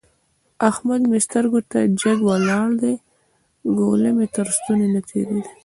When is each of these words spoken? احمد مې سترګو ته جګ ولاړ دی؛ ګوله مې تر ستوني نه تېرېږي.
احمد 0.69 1.01
مې 1.09 1.19
سترګو 1.27 1.59
ته 1.71 1.79
جګ 2.01 2.19
ولاړ 2.29 2.67
دی؛ 2.81 2.93
ګوله 3.77 4.09
مې 4.17 4.27
تر 4.35 4.47
ستوني 4.55 4.87
نه 4.93 5.01
تېرېږي. 5.09 5.51